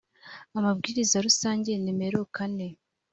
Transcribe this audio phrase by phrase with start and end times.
[0.57, 2.67] amabwiriza rusange nimero kane